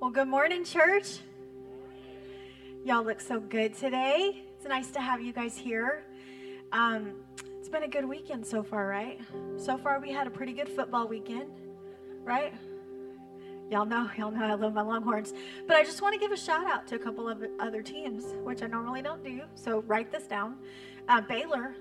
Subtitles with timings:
[0.00, 1.18] Well, good morning, church.
[2.86, 4.44] Y'all look so good today.
[4.56, 6.06] It's nice to have you guys here.
[6.72, 7.16] Um,
[7.58, 9.20] it's been a good weekend so far, right?
[9.58, 11.50] So far, we had a pretty good football weekend,
[12.24, 12.54] right?
[13.70, 15.34] Y'all know, y'all know I love my Longhorns.
[15.66, 18.24] But I just want to give a shout out to a couple of other teams,
[18.42, 19.42] which I normally don't do.
[19.54, 20.56] So write this down.
[21.10, 21.74] Uh, Baylor,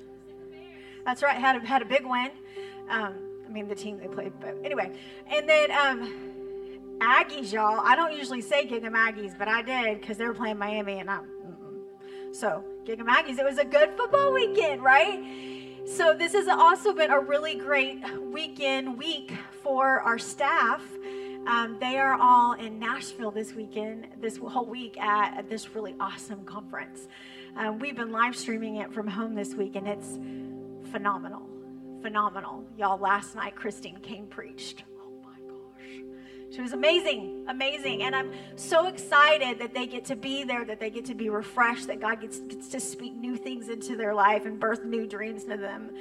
[1.06, 2.32] that's right, had a, had a big win.
[2.90, 3.14] Um,
[3.48, 4.92] I mean, the team they played, but anyway.
[5.32, 6.39] And then um,
[7.02, 7.80] Aggies, y'all.
[7.80, 11.10] I don't usually say Gig'em Aggies, but I did because they were playing Miami, and
[11.10, 11.18] I.
[11.18, 12.36] Mm-mm.
[12.36, 13.40] So Gig'em Aggies.
[13.40, 15.80] It was a good football weekend, right?
[15.86, 19.32] So this has also been a really great weekend week
[19.64, 20.82] for our staff.
[21.48, 26.44] Um, they are all in Nashville this weekend, this whole week at, this really awesome
[26.44, 27.08] conference.
[27.56, 30.20] Um, we've been live streaming it from home this week, and it's
[30.92, 31.48] phenomenal,
[32.02, 32.66] phenomenal.
[32.78, 34.84] Y'all, last night Christine Caine preached.
[36.52, 38.04] She was amazing, amazing.
[38.04, 41.30] And I'm so excited that they get to be there, that they get to be
[41.30, 45.06] refreshed, that God gets, gets to speak new things into their life and birth new
[45.06, 45.92] dreams to them.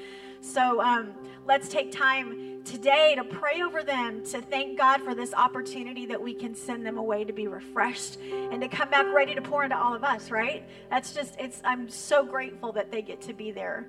[0.40, 1.12] So um,
[1.46, 6.20] let's take time today to pray over them, to thank God for this opportunity that
[6.20, 9.64] we can send them away to be refreshed and to come back ready to pour
[9.64, 10.64] into all of us, right?
[10.90, 13.88] That's just, it's, I'm so grateful that they get to be there.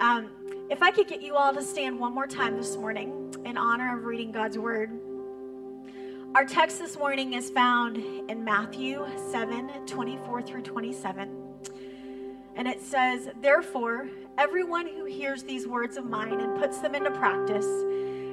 [0.00, 0.30] Um,
[0.68, 3.96] if I could get you all to stand one more time this morning in honor
[3.96, 4.90] of reading God's word.
[6.34, 11.30] Our text this morning is found in Matthew 7 24 through 27.
[12.56, 17.12] And it says, Therefore, everyone who hears these words of mine and puts them into
[17.12, 17.68] practice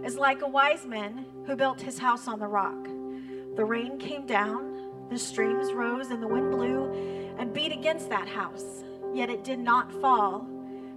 [0.04, 2.86] is like a wise man who built his house on the rock.
[3.56, 8.28] The rain came down, the streams rose, and the wind blew and beat against that
[8.28, 8.84] house.
[9.14, 10.48] Yet it did not fall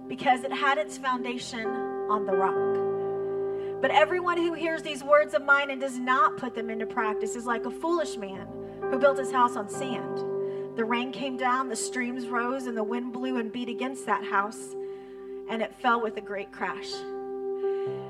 [0.07, 1.67] because it had its foundation
[2.09, 3.04] on the rock.
[3.81, 7.35] But everyone who hears these words of mine and does not put them into practice
[7.35, 8.47] is like a foolish man
[8.81, 10.19] who built his house on sand.
[10.75, 14.23] The rain came down, the streams rose, and the wind blew and beat against that
[14.23, 14.75] house,
[15.49, 16.91] and it fell with a great crash.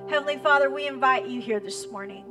[0.07, 2.23] Heavenly Father, we invite you here this morning.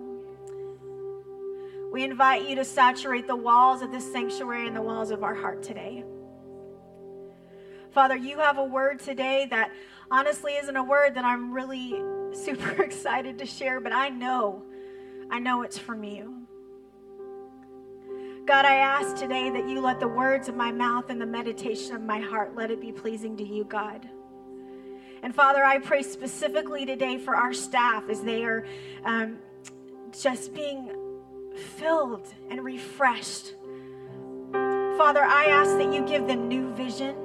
[1.93, 5.35] We invite you to saturate the walls of this sanctuary and the walls of our
[5.35, 6.05] heart today.
[7.93, 9.71] Father, you have a word today that
[10.15, 12.01] honestly isn't a word that I'm really
[12.33, 14.63] super excited to share, but I know,
[15.29, 16.47] I know it's from you.
[18.47, 21.97] God, I ask today that you let the words of my mouth and the meditation
[21.97, 24.09] of my heart let it be pleasing to you, God.
[25.23, 28.67] And Father, I pray specifically today for our staff as they are
[29.05, 29.39] um,
[30.13, 30.95] just being
[31.77, 33.55] filled and refreshed.
[34.53, 37.24] Father, I ask that you give them new vision.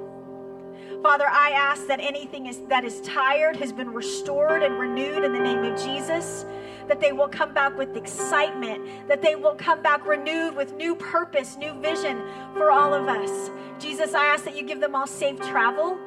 [1.02, 5.32] Father, I ask that anything is, that is tired has been restored and renewed in
[5.32, 6.44] the name of Jesus.
[6.88, 10.96] That they will come back with excitement, that they will come back renewed with new
[10.96, 12.20] purpose, new vision
[12.52, 13.50] for all of us.
[13.78, 15.98] Jesus, I ask that you give them all safe travel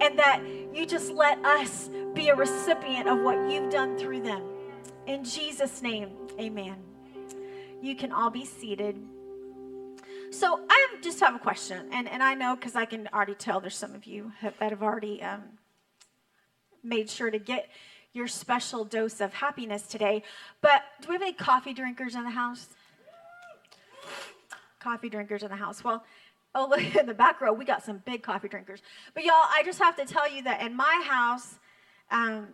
[0.00, 0.40] and that
[0.72, 4.42] you just let us be a recipient of what you've done through them.
[5.06, 6.76] In Jesus' name, amen.
[7.82, 8.96] You can all be seated.
[10.32, 13.60] So I just have a question, and, and I know because I can already tell
[13.60, 15.42] there's some of you that have already um,
[16.82, 17.68] made sure to get
[18.14, 20.22] your special dose of happiness today.
[20.62, 22.68] But do we have any coffee drinkers in the house?
[24.80, 25.84] Coffee drinkers in the house.
[25.84, 26.02] Well,
[26.54, 28.80] oh, look in the back row, we got some big coffee drinkers.
[29.12, 31.58] But y'all, I just have to tell you that in my house,
[32.10, 32.48] um,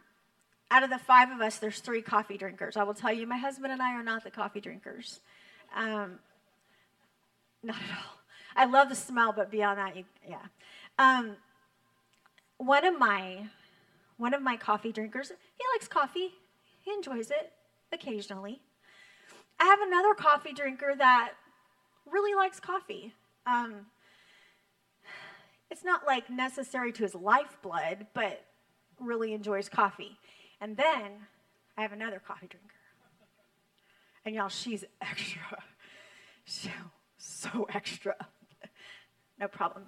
[0.72, 2.76] out of the five of us, there's three coffee drinkers.
[2.76, 5.20] I will tell you, my husband and I are not the coffee drinkers.
[5.76, 6.18] Um,
[7.62, 8.18] not at all.
[8.56, 10.46] I love the smell, but beyond that, you, yeah.
[10.98, 11.36] Um,
[12.56, 13.48] one of my
[14.16, 16.34] one of my coffee drinkers, he likes coffee.
[16.84, 17.52] He enjoys it
[17.92, 18.60] occasionally.
[19.60, 21.34] I have another coffee drinker that
[22.10, 23.14] really likes coffee.
[23.46, 23.86] Um,
[25.70, 28.44] it's not like necessary to his lifeblood, but
[28.98, 30.18] really enjoys coffee.
[30.60, 31.26] And then
[31.76, 32.68] I have another coffee drinker.
[34.24, 35.62] And y'all, she's extra.
[36.44, 36.70] So
[37.28, 38.16] so extra.
[39.38, 39.86] no problem.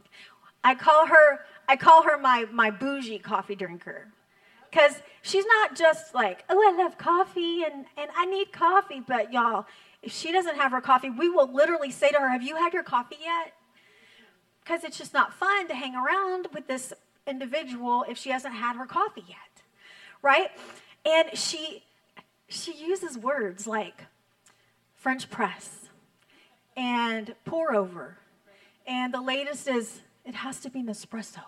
[0.63, 4.09] I call her I call her my my bougie coffee drinker.
[4.73, 9.33] Cuz she's not just like, "Oh, I love coffee and and I need coffee," but
[9.33, 9.67] y'all,
[10.03, 12.73] if she doesn't have her coffee, we will literally say to her, "Have you had
[12.73, 13.55] your coffee yet?"
[14.65, 16.93] Cuz it's just not fun to hang around with this
[17.27, 19.63] individual if she hasn't had her coffee yet.
[20.23, 20.51] Right?
[21.05, 21.85] And she
[22.49, 24.07] she uses words like
[24.95, 25.80] French press
[26.81, 28.17] and pour over.
[28.87, 31.43] And the latest is it has to be Nespresso.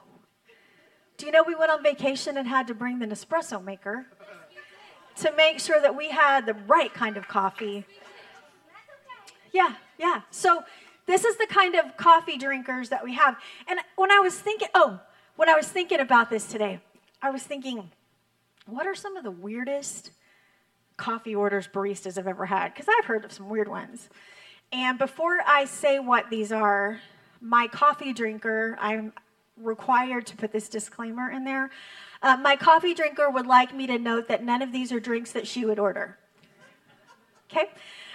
[1.16, 4.06] Do you know we went on vacation and had to bring the Nespresso maker
[5.16, 7.86] to make sure that we had the right kind of coffee?
[9.52, 10.20] Yeah, yeah.
[10.30, 10.64] So
[11.06, 13.36] this is the kind of coffee drinkers that we have.
[13.66, 15.00] And when I was thinking, oh,
[15.36, 16.80] when I was thinking about this today,
[17.22, 17.90] I was thinking,
[18.66, 20.10] what are some of the weirdest
[20.98, 22.74] coffee orders baristas have ever had?
[22.74, 24.10] Because I've heard of some weird ones.
[24.72, 26.98] And before I say what these are,
[27.40, 29.12] my coffee drinker, I'm
[29.56, 31.70] required to put this disclaimer in there.
[32.22, 35.32] Uh, my coffee drinker would like me to note that none of these are drinks
[35.32, 36.16] that she would order.
[37.50, 37.66] Okay?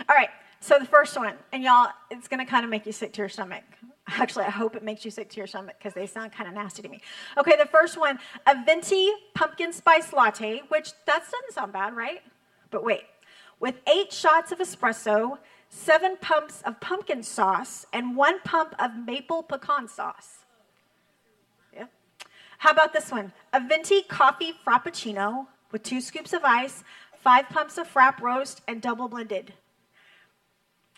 [0.09, 0.29] All right.
[0.59, 3.29] So the first one, and y'all, it's to kind of make you sick to your
[3.29, 3.63] stomach.
[4.07, 6.55] Actually, I hope it makes you sick to your stomach because they sound kind of
[6.55, 7.01] nasty to me.
[7.37, 8.17] Okay, the first one,
[8.47, 12.21] a venti pumpkin spice latte, which that doesn't sound bad, right?
[12.71, 13.03] But wait,
[13.59, 15.37] with eight shots of espresso,
[15.69, 20.45] seven pumps of pumpkin sauce, and one pump of maple pecan sauce.
[21.73, 21.85] Yeah.
[22.59, 23.33] How about this one?
[23.53, 26.83] A venti coffee frappuccino with two scoops of ice,
[27.13, 29.53] five pumps of frap roast, and double blended.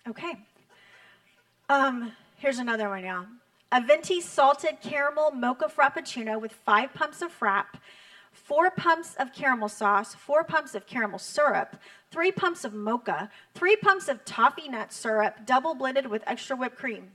[0.07, 0.33] Okay.
[1.69, 3.25] Um, here's another one, y'all.
[3.71, 7.65] A venti salted caramel mocha frappuccino with five pumps of frap,
[8.39, 11.75] four pumps of caramel sauce, four pumps of caramel syrup,
[12.11, 16.77] three pumps of mocha, three pumps of toffee nut syrup, double blended with extra whipped
[16.77, 17.11] cream.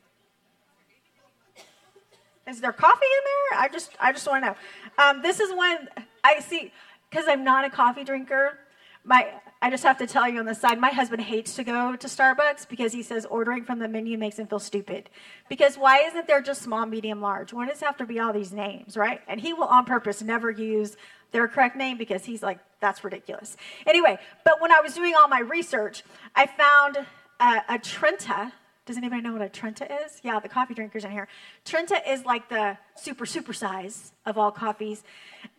[2.46, 3.60] Is there coffee in there?
[3.60, 4.56] I just, I just want to know.
[5.02, 5.88] Um, this is when
[6.22, 6.72] I see
[7.10, 8.58] because I'm not a coffee drinker.
[9.06, 9.28] My,
[9.60, 12.06] I just have to tell you on the side, my husband hates to go to
[12.06, 15.10] Starbucks because he says ordering from the menu makes him feel stupid.
[15.48, 17.52] Because why isn't there just small, medium, large?
[17.52, 19.20] Why does it have to be all these names, right?
[19.28, 20.96] And he will on purpose never use
[21.34, 23.56] their correct name because he's like, that's ridiculous.
[23.88, 26.04] Anyway, but when I was doing all my research,
[26.36, 27.04] I found
[27.40, 28.52] a, a Trenta.
[28.86, 30.20] Does anybody know what a Trenta is?
[30.22, 31.26] Yeah, the coffee drinkers in here.
[31.64, 35.02] Trenta is like the super, super size of all coffees.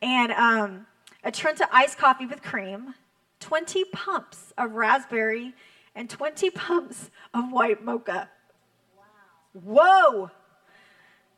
[0.02, 0.88] And um,
[1.26, 2.94] a Trenta iced coffee with cream,
[3.42, 5.54] 20 pumps of raspberry,
[5.94, 8.30] and 20 pumps of white mocha.
[8.96, 10.24] Wow.
[10.24, 10.32] Whoa!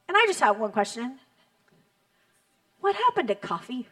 [0.07, 1.17] And I just have one question
[2.81, 3.87] What happened to coffee?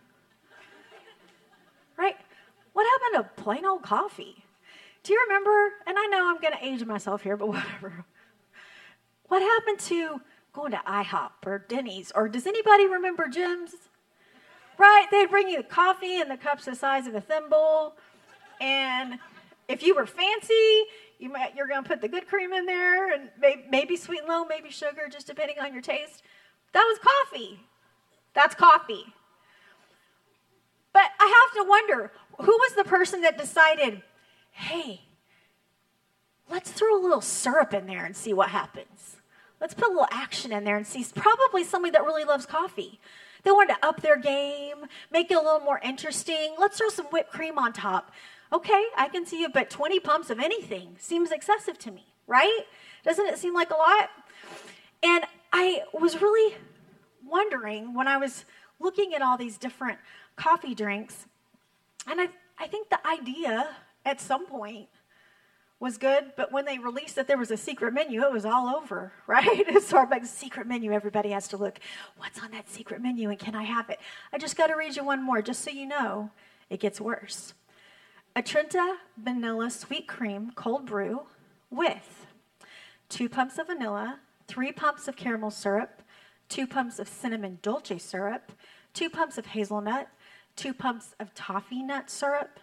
[2.76, 4.44] What happened to plain old coffee?
[5.04, 5.70] Do you remember?
[5.88, 8.04] And I know I'm going to age myself here, but whatever.
[9.30, 10.20] What happened to
[10.52, 12.12] going to IHOP or Denny's?
[12.14, 13.72] Or does anybody remember Jim's?
[14.78, 15.06] Right?
[15.10, 17.96] They'd bring you coffee in the cups the size of a thimble.
[18.60, 19.20] And
[19.70, 20.84] if you were fancy,
[21.18, 23.30] you might, you're going to put the good cream in there and
[23.72, 26.24] maybe sweet and low, maybe sugar, just depending on your taste.
[26.74, 27.58] That was coffee.
[28.34, 29.06] That's coffee.
[30.96, 34.02] But I have to wonder who was the person that decided,
[34.52, 35.02] hey,
[36.50, 39.18] let's throw a little syrup in there and see what happens.
[39.60, 41.06] Let's put a little action in there and see.
[41.14, 43.02] Probably somebody that really loves coffee.
[43.44, 46.56] They wanted to up their game, make it a little more interesting.
[46.58, 48.14] Let's throw some whipped cream on top.
[48.54, 52.62] Okay, I can see you, but 20 pumps of anything seems excessive to me, right?
[53.04, 54.12] Doesn't it seem like a lot?
[55.04, 56.56] And I was really
[57.28, 58.46] wondering when I was
[58.80, 60.00] looking at all these different
[60.36, 61.26] coffee drinks.
[62.08, 62.28] And I,
[62.60, 64.88] I think the idea at some point
[65.80, 68.74] was good, but when they released that there was a secret menu, it was all
[68.76, 69.68] over, right?
[69.68, 71.80] Starbucks secret menu, everybody has to look,
[72.18, 74.00] what's on that secret menu and can I have it?
[74.32, 76.32] I just got to read you one more just so you know
[76.70, 77.54] it gets worse.
[78.36, 81.22] A Trenta vanilla sweet cream cold brew
[81.70, 82.26] with
[83.10, 86.02] two pumps of vanilla, three pumps of caramel syrup,
[86.50, 88.52] two pumps of cinnamon dolce syrup,
[88.94, 90.10] two pumps of hazelnut,
[90.56, 92.60] two pumps of toffee nut syrup,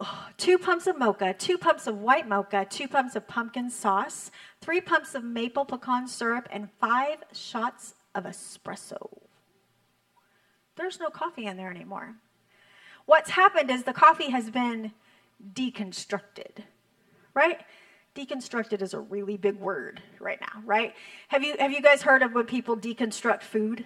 [0.00, 4.30] oh, two pumps of mocha, two pumps of white mocha, two pumps of pumpkin sauce,
[4.60, 9.18] three pumps of maple pecan syrup, and five shots of espresso.
[10.76, 12.14] There's no coffee in there anymore.
[13.06, 14.92] What's happened is the coffee has been
[15.54, 16.64] deconstructed,
[17.34, 17.60] right?
[18.14, 20.94] Deconstructed is a really big word right now, right?
[21.28, 23.84] Have you have you guys heard of when people deconstruct food?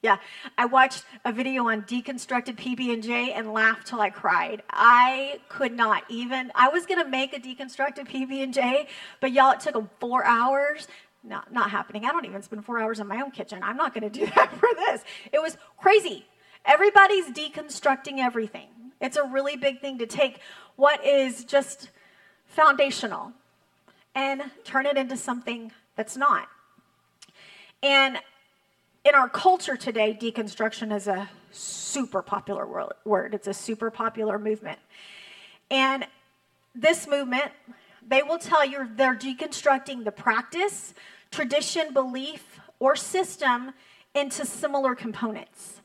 [0.00, 0.18] Yeah,
[0.56, 4.62] I watched a video on deconstructed PB&J and laughed till I cried.
[4.70, 6.52] I could not even.
[6.54, 8.86] I was gonna make a deconstructed PB&J,
[9.20, 10.86] but y'all, it took them four hours.
[11.24, 12.04] Not not happening.
[12.04, 13.60] I don't even spend four hours in my own kitchen.
[13.60, 15.02] I'm not gonna do that for this.
[15.32, 16.26] It was crazy.
[16.64, 18.68] Everybody's deconstructing everything.
[19.00, 20.38] It's a really big thing to take
[20.76, 21.90] what is just
[22.46, 23.32] foundational
[24.14, 26.48] and turn it into something that's not.
[27.82, 28.18] And
[29.04, 32.66] in our culture today, deconstruction is a super popular
[33.04, 33.34] word.
[33.34, 34.78] It's a super popular movement.
[35.70, 36.06] And
[36.74, 37.50] this movement,
[38.06, 40.94] they will tell you they're deconstructing the practice,
[41.30, 43.72] tradition, belief, or system
[44.14, 45.80] into similar components.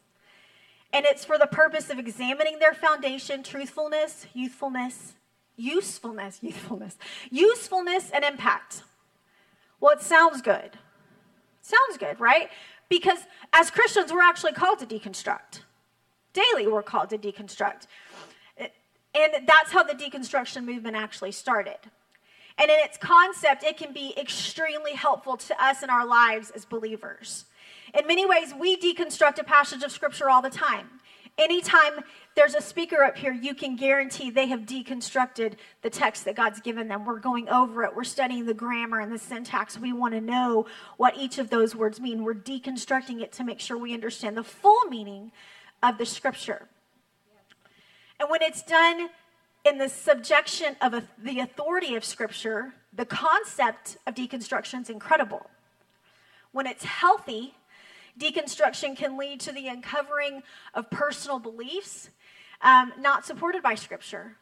[0.92, 5.14] And it's for the purpose of examining their foundation, truthfulness, youthfulness,
[5.58, 6.98] usefulness, youthfulness,
[7.32, 8.84] usefulness and impact.
[9.80, 10.78] Well, it sounds good.
[11.62, 12.50] Sounds good, right?
[12.90, 13.20] Because
[13.54, 15.62] as Christians, we're actually called to deconstruct.
[16.34, 17.88] Daily, we're called to deconstruct.
[19.16, 21.78] And that's how the deconstruction movement actually started.
[22.58, 26.66] And in its concept, it can be extremely helpful to us in our lives as
[26.66, 27.46] believers.
[27.98, 31.00] In many ways, we deconstruct a passage of scripture all the time.
[31.38, 31.94] Anytime
[32.36, 36.62] there's a speaker up here, you can guarantee they have deconstructed the text that God's
[36.62, 37.06] given them.
[37.06, 39.80] We're going over it, we're studying the grammar and the syntax.
[39.80, 42.24] We want to know what each of those words mean.
[42.24, 45.32] We're deconstructing it to make sure we understand the full meaning
[45.82, 46.68] of the scripture.
[48.20, 49.10] And when it's done
[49.66, 55.50] in the subjection of a, the authority of scripture, the concept of deconstruction is incredible.
[56.52, 57.56] When it's healthy,
[58.20, 60.44] deconstruction can lead to the uncovering
[60.74, 62.10] of personal beliefs
[62.62, 64.38] um, not supported by Scripture.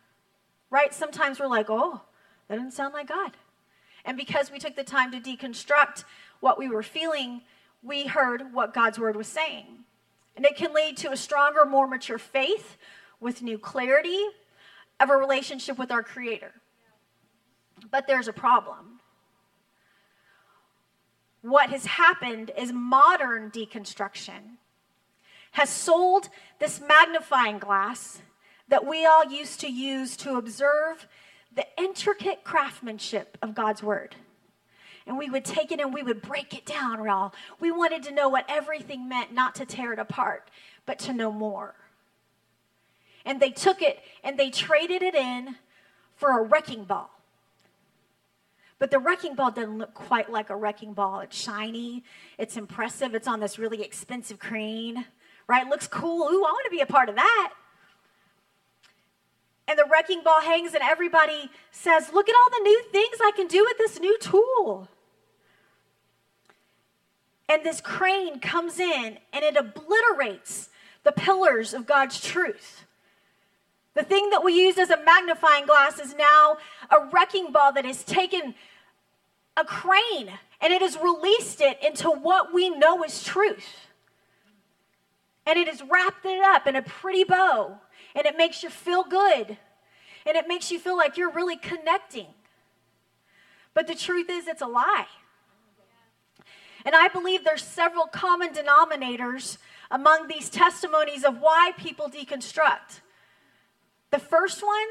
[0.69, 0.93] Right?
[0.93, 2.01] Sometimes we're like, oh,
[2.47, 3.31] that doesn't sound like God.
[4.05, 6.05] And because we took the time to deconstruct
[6.39, 7.41] what we were feeling,
[7.83, 9.65] we heard what God's word was saying.
[10.35, 12.77] And it can lead to a stronger, more mature faith
[13.19, 14.23] with new clarity
[14.99, 16.53] of a relationship with our Creator.
[17.89, 18.90] But there's a problem
[21.41, 24.57] what has happened is modern deconstruction
[25.51, 26.29] has sold
[26.59, 28.21] this magnifying glass
[28.67, 31.07] that we all used to use to observe
[31.53, 34.15] the intricate craftsmanship of God's word.
[35.05, 37.33] And we would take it and we would break it down, Raul.
[37.59, 40.49] We wanted to know what everything meant, not to tear it apart,
[40.85, 41.75] but to know more.
[43.25, 45.57] And they took it and they traded it in
[46.15, 47.09] for a wrecking ball.
[48.81, 51.19] But the wrecking ball doesn't look quite like a wrecking ball.
[51.19, 52.03] It's shiny,
[52.39, 55.05] it's impressive, it's on this really expensive crane,
[55.45, 55.67] right?
[55.67, 56.23] It looks cool.
[56.23, 57.53] Ooh, I want to be a part of that.
[59.67, 63.31] And the wrecking ball hangs, and everybody says, Look at all the new things I
[63.35, 64.87] can do with this new tool.
[67.47, 70.69] And this crane comes in and it obliterates
[71.03, 72.85] the pillars of God's truth.
[73.93, 76.57] The thing that we use as a magnifying glass is now
[76.89, 78.55] a wrecking ball that has taken
[79.57, 80.31] a crane
[80.61, 83.87] and it has released it into what we know is truth.
[85.45, 87.77] And it has wrapped it up in a pretty bow
[88.15, 89.57] and it makes you feel good
[90.25, 92.27] and it makes you feel like you're really connecting.
[93.73, 95.07] But the truth is, it's a lie.
[96.85, 99.57] And I believe there's several common denominators
[99.89, 103.01] among these testimonies of why people deconstruct.
[104.09, 104.87] The first one,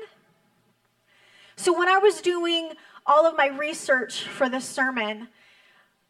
[1.56, 2.72] so when I was doing
[3.06, 5.28] all of my research for this sermon,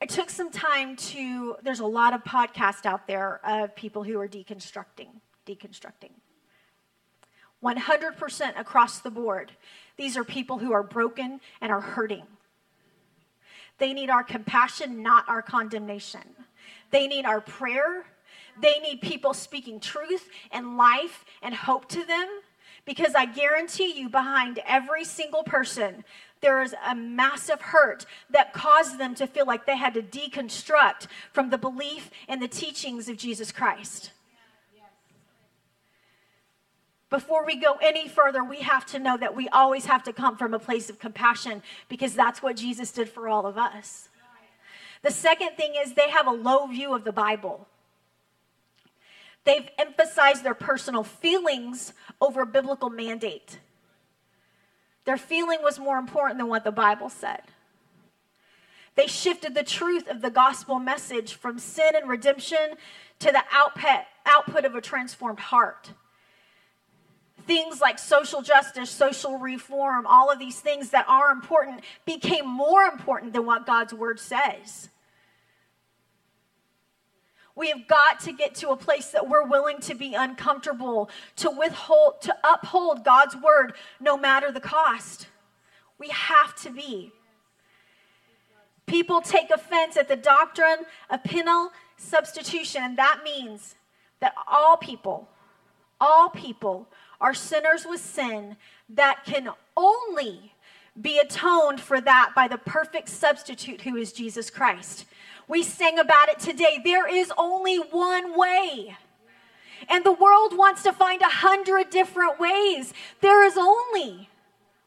[0.03, 4.19] I took some time to, there's a lot of podcasts out there of people who
[4.19, 5.09] are deconstructing,
[5.47, 6.11] deconstructing.
[7.63, 9.53] 100% across the board.
[9.97, 12.25] These are people who are broken and are hurting.
[13.79, 16.23] They need our compassion, not our condemnation.
[16.91, 18.05] They need our prayer.
[18.61, 22.29] They need people speaking truth and life and hope to them.
[22.87, 26.05] Because I guarantee you, behind every single person
[26.41, 31.07] there is a massive hurt that caused them to feel like they had to deconstruct
[31.33, 34.13] from the belief and the teachings of Jesus Christ.
[37.11, 40.37] Before we go any further, we have to know that we always have to come
[40.37, 44.09] from a place of compassion because that's what Jesus did for all of us.
[45.03, 47.67] The second thing is they have a low view of the Bible.
[49.45, 53.59] They've emphasized their personal feelings over biblical mandate.
[55.05, 57.43] Their feeling was more important than what the Bible said.
[58.97, 62.75] They shifted the truth of the gospel message from sin and redemption
[63.21, 65.93] to the output, output of a transformed heart.
[67.47, 72.83] Things like social justice, social reform, all of these things that are important became more
[72.83, 74.89] important than what God's word says.
[77.57, 81.51] We have got to get to a place that we're willing to be uncomfortable, to
[81.51, 85.27] withhold, to uphold God's word no matter the cost.
[85.99, 87.13] We have to be.
[88.87, 93.75] People take offense at the doctrine of penal substitution, and that means
[94.21, 95.29] that all people,
[96.01, 96.89] all people
[97.21, 98.57] are sinners with sin
[98.89, 100.55] that can only
[101.01, 105.05] be atoned for that by the perfect substitute who is Jesus Christ.
[105.51, 106.79] We sang about it today.
[106.83, 108.97] There is only one way.
[109.89, 112.95] And the world wants to find a hundred different ways.
[113.21, 114.29] There is only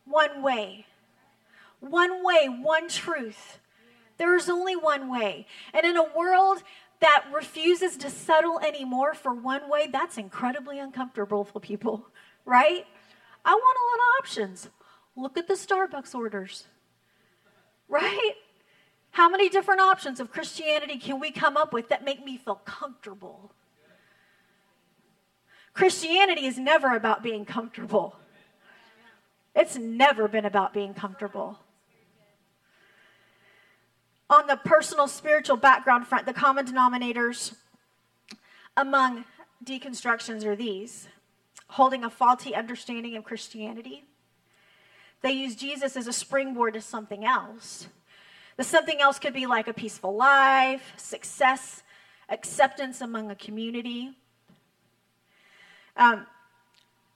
[0.05, 0.85] one way.
[1.81, 3.59] One way, one truth.
[4.17, 5.47] There is only one way.
[5.73, 6.63] And in a world
[7.01, 12.07] that refuses to settle anymore for one way, that's incredibly uncomfortable for people,
[12.45, 12.87] right?
[13.43, 14.69] I want a lot of options.
[15.17, 16.67] Look at the Starbucks orders.
[17.89, 18.33] Right?
[19.13, 22.55] How many different options of Christianity can we come up with that make me feel
[22.65, 23.51] comfortable?
[25.73, 28.15] Christianity is never about being comfortable.
[29.55, 31.59] It's never been about being comfortable.
[34.31, 37.55] On the personal spiritual background front, the common denominators
[38.75, 39.25] among
[39.63, 41.07] deconstructions are these
[41.67, 44.05] holding a faulty understanding of Christianity.
[45.21, 47.87] They use Jesus as a springboard to something else.
[48.57, 51.83] The something else could be like a peaceful life, success,
[52.29, 54.11] acceptance among a community.
[55.97, 56.25] Um,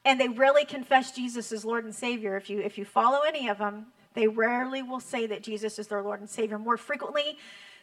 [0.06, 2.38] and they rarely confess Jesus as Lord and Savior.
[2.38, 5.88] If you, if you follow any of them, they rarely will say that Jesus is
[5.88, 6.58] their Lord and Savior.
[6.58, 7.38] More frequently,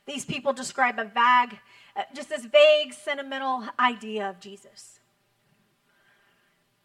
[0.06, 1.58] these people describe a vague,
[1.96, 5.00] uh, just this vague, sentimental idea of Jesus.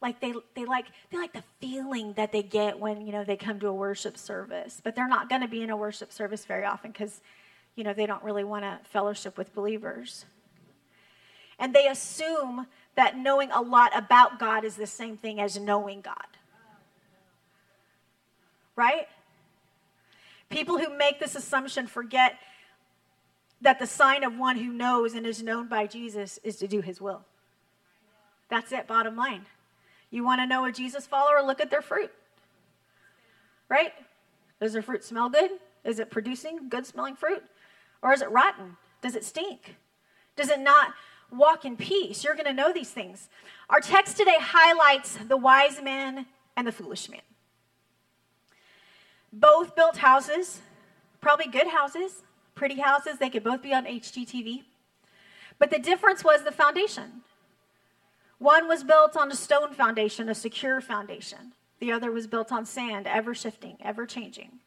[0.02, 3.36] Like they, they like they like the feeling that they get when you know they
[3.36, 6.46] come to a worship service, but they're not going to be in a worship service
[6.46, 7.20] very often because
[7.76, 10.26] you know they don't really want to fellowship with believers.
[11.60, 16.00] And they assume that knowing a lot about God is the same thing as knowing
[16.00, 16.16] God.
[18.78, 19.10] Right?
[20.50, 22.40] People who make this assumption forget
[23.62, 26.80] that the sign of one who knows and is known by Jesus is to do
[26.80, 27.26] his will.
[28.50, 29.46] That's it, bottom line.
[30.12, 31.42] You want to know a Jesus follower?
[31.46, 32.12] Look at their fruit.
[33.68, 33.94] Right?
[34.60, 35.52] Does their fruit smell good?
[35.84, 37.44] Is it producing good smelling fruit?
[38.02, 38.78] Or is it rotten?
[39.02, 39.76] Does it stink?
[40.36, 40.94] Does it not
[41.32, 42.24] walk in peace.
[42.24, 43.30] You're going to know these things.
[43.70, 46.26] Our text today highlights the wise man
[46.56, 47.22] and the foolish man.
[49.32, 50.62] Both built houses,
[51.22, 52.24] probably good houses,
[52.56, 53.20] pretty houses.
[53.20, 54.64] They could both be on HGTV.
[55.60, 57.22] But the difference was the foundation.
[58.40, 61.54] One was built on a stone foundation, a secure foundation.
[61.80, 64.60] The other was built on sand, ever shifting, ever changing.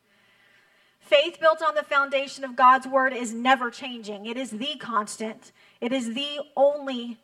[1.00, 4.26] Faith built on the foundation of God's word is never changing.
[4.26, 7.18] It is the constant, it is the only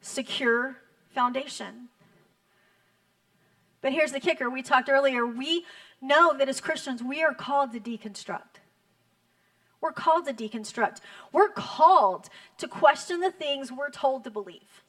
[0.00, 0.76] secure
[1.14, 1.88] foundation.
[3.80, 5.26] But here's the kicker we talked earlier.
[5.26, 5.64] We
[6.00, 8.60] know that as Christians, we are called to deconstruct.
[9.80, 10.98] We're called to deconstruct.
[11.32, 14.81] We're called to question the things we're told to believe.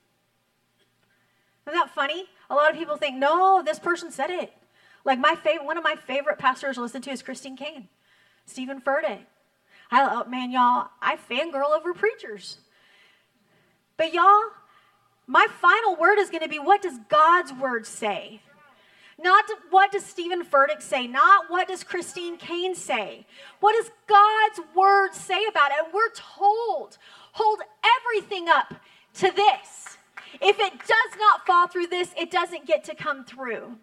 [1.67, 2.25] Isn't that funny?
[2.49, 4.53] A lot of people think, no, this person said it.
[5.05, 7.87] Like my favorite, one of my favorite pastors to listen to is Christine Caine.
[8.45, 9.19] Stephen Furtick.
[9.91, 12.57] I, oh, man, y'all, I fangirl over preachers.
[13.97, 14.41] But y'all,
[15.27, 18.41] my final word is going to be what does God's word say?
[19.19, 23.25] Not what does Stephen Furtick say, not what does Christine Caine say.
[23.59, 25.77] What does God's word say about it?
[25.83, 26.97] And we're told,
[27.33, 27.59] hold
[27.99, 28.73] everything up
[29.15, 29.97] to this.
[30.41, 33.77] If it does not fall through this, it doesn't get to come through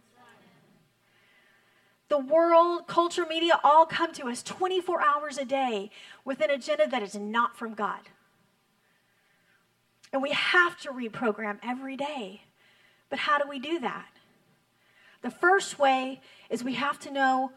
[2.11, 5.91] the world, culture, media all come to us 24 hours a day
[6.25, 8.01] with an agenda that is not from God.
[10.13, 12.43] And we have to reprogram every day.
[13.11, 14.09] But how do we do that?
[15.23, 17.53] The first way is we have to know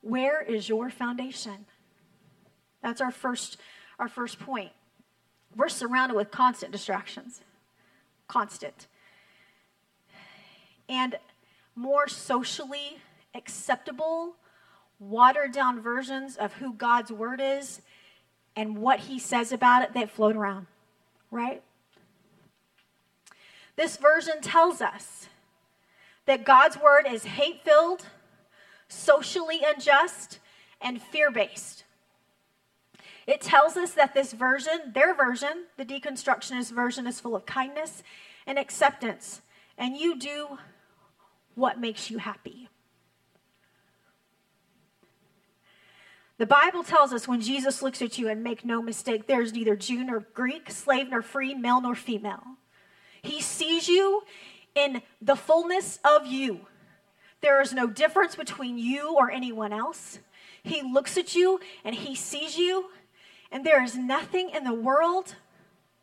[0.00, 1.66] where is your foundation?
[2.82, 3.56] That's our first
[3.98, 4.72] our first point.
[5.54, 7.40] We're surrounded with constant distractions.
[8.28, 8.86] Constant.
[10.88, 11.16] And
[11.74, 12.98] more socially
[13.34, 14.36] acceptable,
[14.98, 17.82] watered down versions of who God's word is
[18.56, 20.66] and what he says about it that float around,
[21.30, 21.62] right?
[23.76, 25.28] This version tells us
[26.24, 28.06] that God's word is hate filled,
[28.88, 30.40] socially unjust,
[30.80, 31.84] and fear based.
[33.26, 38.02] It tells us that this version, their version, the deconstructionist version, is full of kindness
[38.46, 39.42] and acceptance,
[39.76, 40.58] and you do
[41.54, 42.68] what makes you happy.
[46.38, 49.74] The Bible tells us when Jesus looks at you, and make no mistake, there's neither
[49.74, 52.44] Jew nor Greek, slave nor free, male nor female.
[53.22, 54.22] He sees you
[54.74, 56.60] in the fullness of you.
[57.40, 60.20] There is no difference between you or anyone else.
[60.62, 62.90] He looks at you and he sees you,
[63.50, 65.36] and there is nothing in the world,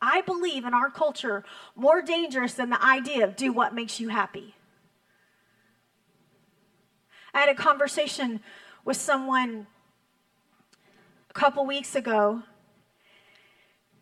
[0.02, 1.44] I believe, in our culture
[1.76, 4.56] more dangerous than the idea of do what makes you happy.
[7.34, 8.42] I had a conversation
[8.86, 9.68] with someone
[11.30, 12.44] a couple weeks ago,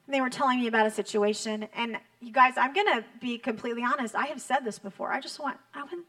[0.08, 1.68] they were telling me about a situation.
[1.74, 4.16] And you guys, I'm going to be completely honest.
[4.16, 5.12] I have said this before.
[5.12, 6.06] I just want, I want,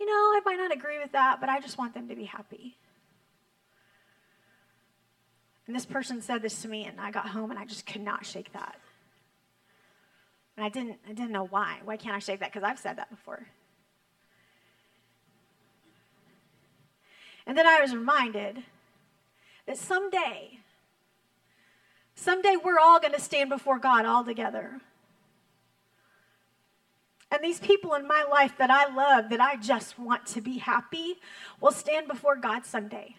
[0.00, 2.24] you know, I might not agree with that, but I just want them to be
[2.24, 2.76] happy.
[5.68, 8.00] And this person said this to me, and I got home and I just could
[8.00, 8.80] not shake that.
[10.56, 11.80] And I didn't, I didn't know why.
[11.84, 12.50] Why can't I shake that?
[12.52, 13.46] Because I've said that before.
[17.46, 18.62] And then I was reminded
[19.66, 20.58] that someday,
[22.14, 24.80] someday we're all going to stand before God all together.
[27.30, 30.56] And these people in my life that I love, that I just want to be
[30.56, 31.16] happy,
[31.60, 33.16] will stand before God someday.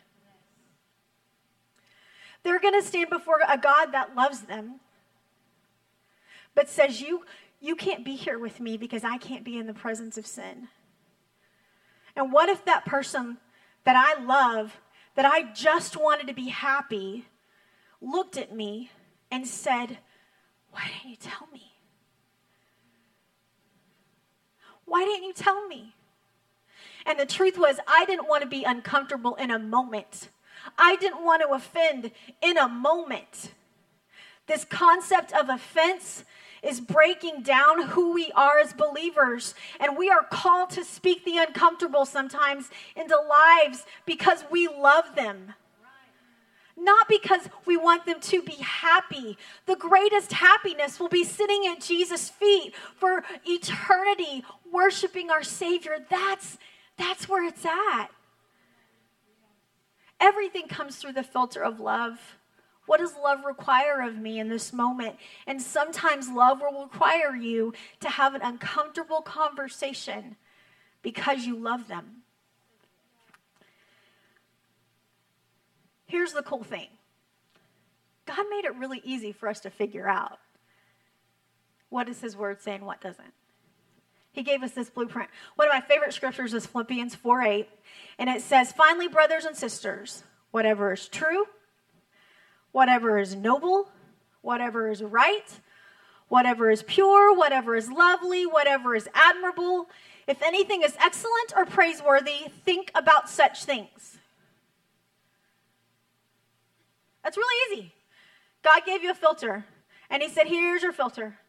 [2.43, 4.79] They're going to stand before a God that loves them,
[6.55, 7.25] but says, You,
[7.59, 10.69] you can't be here with me because I can't be in the presence of sin.
[12.15, 13.37] And what if that person
[13.83, 14.79] that I love,
[15.15, 17.25] that I just wanted to be happy,
[18.01, 18.91] looked at me
[19.31, 19.99] and said,
[20.71, 21.73] Why didn't you tell me?
[24.85, 25.93] Why didn't you tell me?
[27.05, 30.29] And the truth was, I didn't want to be uncomfortable in a moment.
[30.77, 33.51] I didn't want to offend in a moment.
[34.47, 36.23] This concept of offense
[36.63, 39.53] is breaking down who we are as believers.
[39.79, 45.53] And we are called to speak the uncomfortable sometimes into lives because we love them.
[46.75, 49.37] Not because we want them to be happy.
[49.65, 56.05] The greatest happiness will be sitting at Jesus' feet for eternity, worshiping our Savior.
[56.09, 56.57] That's,
[56.97, 58.07] that's where it's at.
[60.19, 62.37] Everything comes through the filter of love.
[62.85, 65.15] What does love require of me in this moment?
[65.45, 70.35] And sometimes love will require you to have an uncomfortable conversation
[71.01, 72.23] because you love them.
[76.05, 76.87] Here's the cool thing
[78.25, 80.39] God made it really easy for us to figure out
[81.89, 83.33] what does His Word say and what doesn't.
[84.31, 85.29] He gave us this blueprint.
[85.55, 87.69] One of my favorite scriptures is Philippians 4 8.
[88.19, 91.45] And it says, Finally, brothers and sisters, whatever is true,
[92.71, 93.89] whatever is noble,
[94.41, 95.59] whatever is right,
[96.27, 99.89] whatever is pure, whatever is lovely, whatever is admirable,
[100.27, 104.19] if anything is excellent or praiseworthy, think about such things.
[107.23, 107.93] That's really easy.
[108.63, 109.65] God gave you a filter,
[110.09, 111.39] and He said, Here's your filter.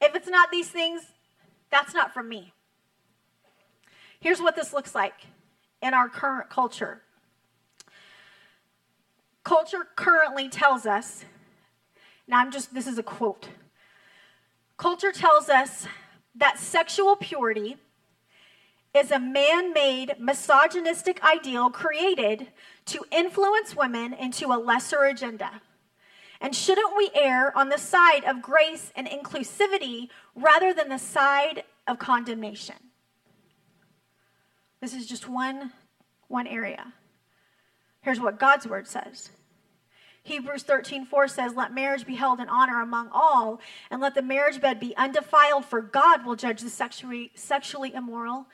[0.00, 1.13] If it's not these things,
[1.74, 2.52] that's not from me.
[4.20, 5.26] Here's what this looks like
[5.82, 7.02] in our current culture.
[9.42, 11.24] Culture currently tells us,
[12.28, 13.48] now I'm just, this is a quote.
[14.76, 15.88] Culture tells us
[16.36, 17.76] that sexual purity
[18.94, 22.46] is a man made misogynistic ideal created
[22.86, 25.60] to influence women into a lesser agenda.
[26.44, 31.64] And shouldn't we err on the side of grace and inclusivity rather than the side
[31.86, 32.76] of condemnation?
[34.82, 35.72] This is just one,
[36.28, 36.92] one area.
[38.02, 39.30] Here's what God's word says.
[40.22, 44.20] Hebrews 13, 4 says, Let marriage be held in honor among all, and let the
[44.20, 48.44] marriage bed be undefiled, for God will judge the sexually, sexually immoral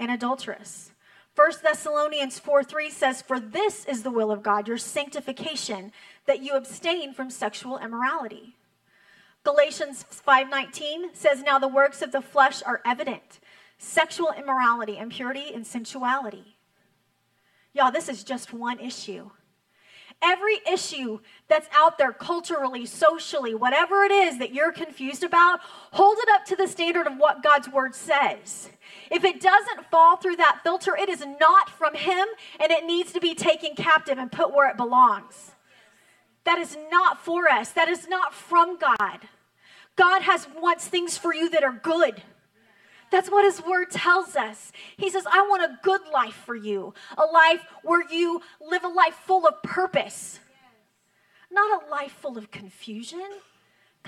[0.00, 0.90] and adulterous.
[1.38, 5.92] 1 Thessalonians 4 3 says, For this is the will of God, your sanctification,
[6.28, 8.54] that you abstain from sexual immorality.
[9.44, 13.40] Galatians 5:19 says now the works of the flesh are evident
[13.78, 16.58] sexual immorality impurity and sensuality.
[17.72, 19.30] Y'all this is just one issue.
[20.20, 25.60] Every issue that's out there culturally socially whatever it is that you're confused about
[25.92, 28.68] hold it up to the standard of what God's word says.
[29.10, 32.28] If it doesn't fall through that filter it is not from him
[32.60, 35.52] and it needs to be taken captive and put where it belongs
[36.48, 37.72] that is not for us.
[37.72, 39.28] That is not from God.
[39.96, 42.22] God has wants things for you that are good.
[43.10, 44.72] That's what his word tells us.
[44.96, 48.88] He says, I want a good life for you, a life where you live a
[48.88, 50.40] life full of purpose,
[51.50, 53.28] not a life full of confusion.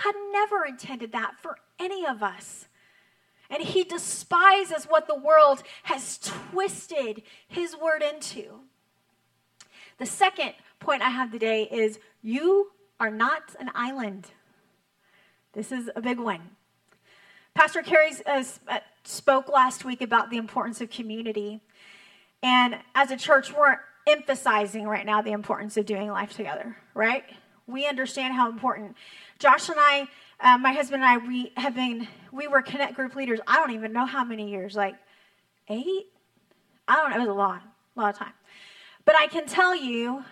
[0.03, 2.69] God never intended that for any of us.
[3.51, 8.61] And he despises what the world has twisted his word into.
[9.99, 14.29] The second point I have today is you are not an island.
[15.53, 16.41] This is a big one.
[17.55, 21.61] Pastor Carey uh, uh, spoke last week about the importance of community.
[22.43, 27.25] And as a church, we're emphasizing right now the importance of doing life together, right?
[27.67, 28.97] We understand how important.
[29.39, 30.09] Josh and I,
[30.41, 33.41] uh, my husband and I, we have been, we were Connect group leaders.
[33.47, 34.95] I don't even know how many years, like
[35.69, 36.07] eight?
[36.87, 37.17] I don't know.
[37.17, 37.63] It was a lot,
[37.97, 38.33] a lot of time.
[39.05, 40.25] But I can tell you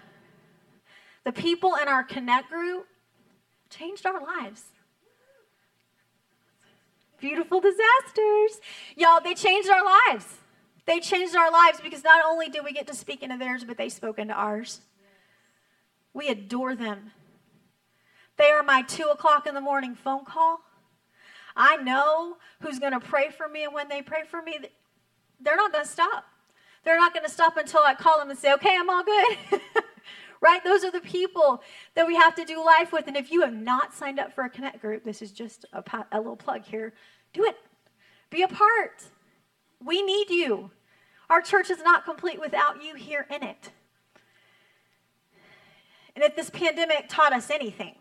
[1.29, 2.87] the people in our Connect group
[3.69, 4.64] changed our lives.
[7.21, 8.62] Beautiful disasters.
[8.97, 10.25] Y'all, they changed our lives.
[10.87, 13.77] They changed our lives because not only did we get to speak into theirs, but
[13.77, 14.81] they spoke into ours.
[16.14, 17.11] We adore them.
[18.38, 20.61] They are my two o'clock in the morning phone call.
[21.55, 24.61] I know who's going to pray for me, and when they pray for me,
[25.43, 26.25] they're not going to stop.
[26.85, 29.61] They're not going to stop until I call them and say, okay, I'm all good.
[30.40, 30.62] right?
[30.64, 31.62] Those are the people
[31.94, 33.07] that we have to do life with.
[33.07, 35.83] And if you have not signed up for a Connect group, this is just a,
[36.12, 36.92] a little plug here.
[37.33, 37.57] Do it.
[38.31, 39.05] Be a part.
[39.85, 40.70] We need you.
[41.31, 43.70] Our church is not complete without you here in it.
[46.14, 47.94] And if this pandemic taught us anything,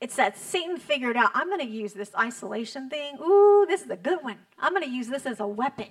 [0.00, 3.18] it's that Satan figured out, I'm going to use this isolation thing.
[3.20, 4.38] Ooh, this is a good one.
[4.58, 5.88] I'm going to use this as a weapon.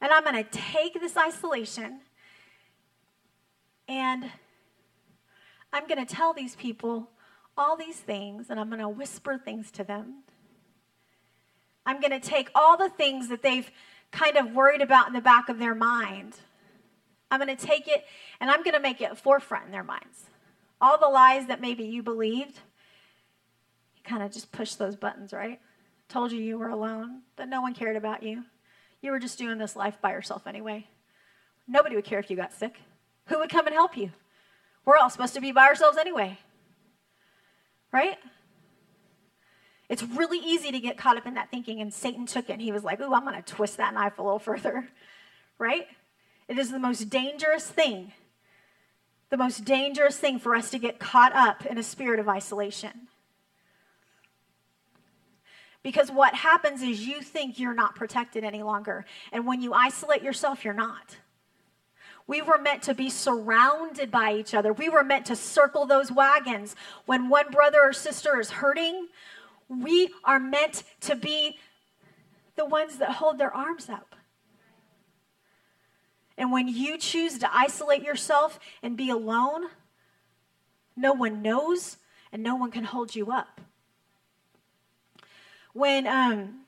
[0.00, 2.00] And I'm going to take this isolation
[3.88, 4.30] and
[5.72, 7.10] I'm going to tell these people
[7.56, 10.22] all these things and I'm going to whisper things to them.
[11.84, 13.70] I'm going to take all the things that they've
[14.10, 16.36] kind of worried about in the back of their mind.
[17.30, 18.04] I'm going to take it
[18.40, 20.26] and I'm going to make it forefront in their minds.
[20.80, 22.60] All the lies that maybe you believed,
[23.96, 25.60] you kind of just push those buttons, right?
[26.08, 28.44] Told you you were alone, that no one cared about you.
[29.00, 30.86] You were just doing this life by yourself anyway.
[31.66, 32.76] Nobody would care if you got sick.
[33.26, 34.10] Who would come and help you?
[34.84, 36.38] We're all supposed to be by ourselves anyway.
[37.92, 38.18] Right?
[39.88, 42.62] It's really easy to get caught up in that thinking, and Satan took it and
[42.62, 44.88] he was like, Ooh, I'm going to twist that knife a little further.
[45.58, 45.86] Right?
[46.48, 48.12] It is the most dangerous thing,
[49.30, 53.08] the most dangerous thing for us to get caught up in a spirit of isolation.
[55.82, 59.06] Because what happens is you think you're not protected any longer.
[59.32, 61.16] And when you isolate yourself, you're not.
[62.26, 64.72] We were meant to be surrounded by each other.
[64.72, 66.74] We were meant to circle those wagons.
[67.04, 69.08] When one brother or sister is hurting,
[69.68, 71.58] we are meant to be
[72.56, 74.16] the ones that hold their arms up.
[76.38, 79.68] And when you choose to isolate yourself and be alone,
[80.96, 81.96] no one knows
[82.32, 83.60] and no one can hold you up.
[85.72, 86.60] When um,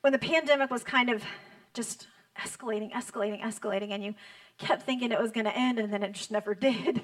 [0.00, 1.22] when the pandemic was kind of
[1.74, 2.06] just
[2.40, 4.14] escalating, escalating, escalating, and you
[4.58, 7.02] kept thinking it was going to end, and then it just never did.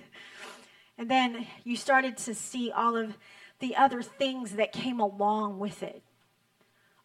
[0.98, 3.16] And then you started to see all of
[3.58, 6.02] the other things that came along with it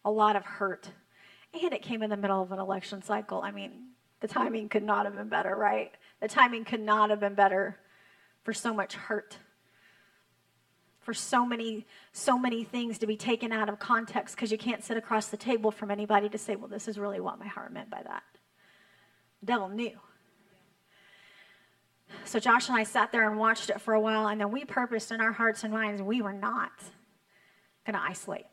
[0.04, 0.90] a lot of hurt.
[1.54, 3.42] And it came in the middle of an election cycle.
[3.42, 3.88] I mean,
[4.20, 5.92] the timing could not have been better, right?
[6.20, 7.78] The timing could not have been better
[8.42, 9.38] for so much hurt
[11.02, 14.82] for so many so many things to be taken out of context because you can't
[14.82, 17.72] sit across the table from anybody to say well this is really what my heart
[17.72, 18.22] meant by that.
[19.40, 19.98] The devil knew.
[22.24, 24.64] So josh and i sat there and watched it for a while and then we
[24.64, 26.72] purposed in our hearts and minds we were not
[27.84, 28.46] going to isolate.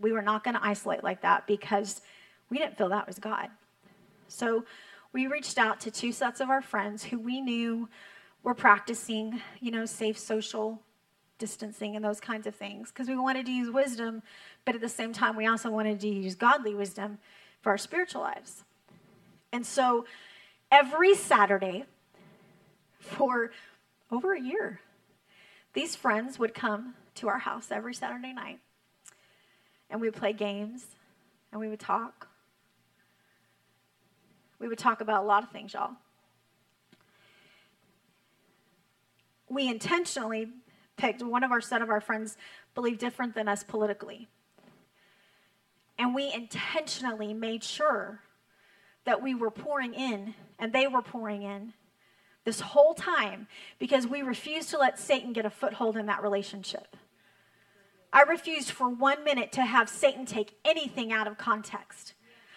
[0.00, 2.00] We were not going to isolate like that because
[2.50, 3.48] we didn't feel that was god.
[4.28, 4.64] So
[5.12, 7.88] we reached out to two sets of our friends who we knew
[8.42, 10.82] were practicing you know safe social
[11.42, 14.22] distancing and those kinds of things because we wanted to use wisdom,
[14.64, 17.18] but at the same time, we also wanted to use godly wisdom
[17.60, 18.62] for our spiritual lives.
[19.52, 20.04] And so
[20.70, 21.84] every Saturday
[23.00, 23.50] for
[24.08, 24.82] over a year,
[25.72, 28.60] these friends would come to our house every Saturday night
[29.90, 30.86] and we would play games
[31.50, 32.28] and we would talk.
[34.60, 35.96] We would talk about a lot of things, y'all.
[39.48, 40.46] We intentionally
[41.02, 42.36] picked one of our set of our friends
[42.76, 44.28] believed different than us politically.
[45.98, 48.20] And we intentionally made sure
[49.04, 51.72] that we were pouring in and they were pouring in
[52.44, 53.48] this whole time
[53.80, 56.96] because we refused to let Satan get a foothold in that relationship.
[58.12, 62.14] I refused for one minute to have Satan take anything out of context.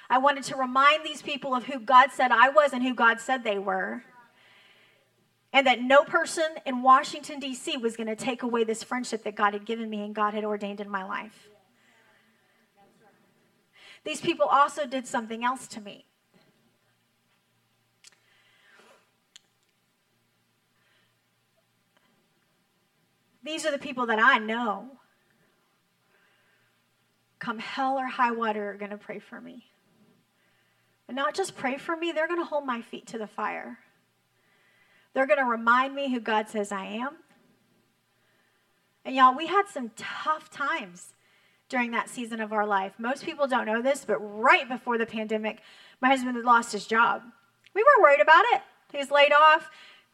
[0.08, 3.20] I wanted to remind these people of who God said I was and who God
[3.20, 4.04] said they were
[5.56, 7.78] and that no person in Washington, D.C.
[7.78, 10.44] was going to take away this friendship that God had given me and God had
[10.44, 11.48] ordained in my life.
[14.04, 16.06] These people also did something else to me.
[23.42, 24.90] These are the people that I know,
[27.40, 29.64] come hell or high water, are going to pray for me.
[31.08, 33.80] And not just pray for me, they're going to hold my feet to the fire.
[35.16, 37.16] They're going to remind me who God says I am.
[39.06, 41.14] And y'all, we had some tough times
[41.70, 42.92] during that season of our life.
[42.98, 45.62] Most people don't know this, but right before the pandemic,
[46.02, 47.22] my husband had lost his job.
[47.74, 48.62] We weren't worried about it.
[48.92, 49.70] He was laid off.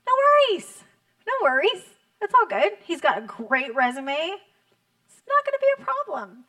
[0.05, 0.13] No
[0.53, 0.83] worries.
[1.25, 1.83] No worries.
[2.21, 2.73] It's all good.
[2.83, 4.13] He's got a great resume.
[4.13, 6.45] It's not going to be a problem.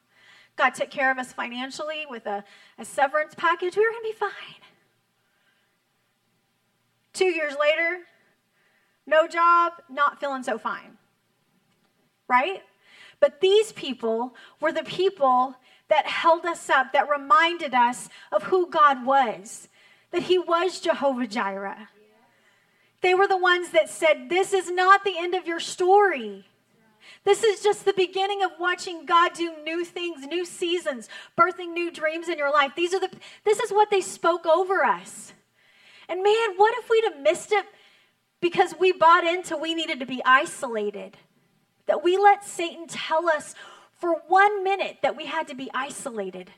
[0.56, 2.44] God took care of us financially with a,
[2.78, 3.76] a severance package.
[3.76, 4.60] We were going to be fine.
[7.14, 8.00] Two years later,
[9.12, 10.96] no job, not feeling so fine.
[12.27, 12.62] Right?
[13.20, 15.55] But these people were the people
[15.88, 19.68] that held us up, that reminded us of who God was,
[20.11, 21.88] that He was Jehovah Jireh.
[23.03, 26.46] They were the ones that said, This is not the end of your story.
[27.25, 31.90] This is just the beginning of watching God do new things, new seasons, birthing new
[31.90, 32.72] dreams in your life.
[32.75, 33.11] These are the
[33.44, 35.33] this is what they spoke over us.
[36.09, 37.66] And man, what if we'd have missed it
[38.42, 41.16] because we bought into we needed to be isolated?
[41.87, 43.55] That we let Satan tell us
[43.92, 46.50] for 1 minute that we had to be isolated.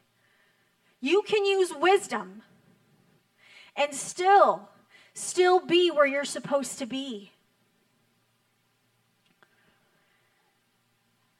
[1.00, 2.42] You can use wisdom
[3.76, 4.68] and still
[5.16, 7.30] still be where you're supposed to be.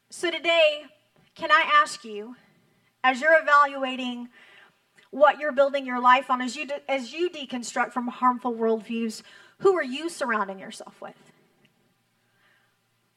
[0.09, 0.85] So today,
[1.35, 2.37] can I ask you,
[3.03, 4.29] as you're evaluating
[5.11, 9.23] what you're building your life on, as you de- as you deconstruct from harmful worldviews,
[9.59, 11.15] who are you surrounding yourself with?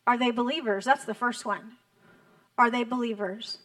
[0.06, 0.84] Are they believers?
[0.84, 1.72] That's the first one.
[2.56, 3.58] Are they believers?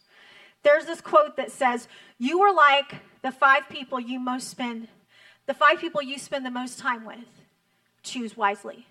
[0.64, 4.88] There's this quote that says, "You are like the five people you most spend,
[5.46, 7.44] the five people you spend the most time with.
[8.02, 8.88] Choose wisely."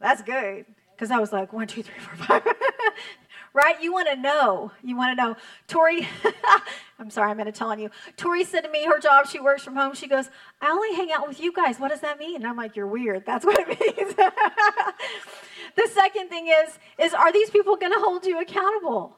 [0.00, 2.42] That's good because I was like one, two, three, four, five.
[3.54, 3.80] right?
[3.80, 4.72] You want to know.
[4.82, 5.36] You want to know.
[5.68, 6.06] Tori,
[6.98, 7.88] I'm sorry, I'm going to tell on you.
[8.16, 9.94] Tori said to me, her job, she works from home.
[9.94, 10.28] She goes,
[10.60, 11.78] I only hang out with you guys.
[11.78, 12.36] What does that mean?
[12.36, 13.24] And I'm like, you're weird.
[13.26, 14.14] That's what it means.
[15.76, 19.16] the second thing is, is are these people going to hold you accountable?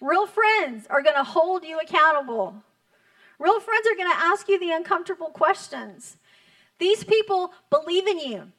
[0.00, 2.54] Real friends are going to hold you accountable.
[3.38, 6.18] Real friends are going to ask you the uncomfortable questions.
[6.78, 8.52] These people believe in you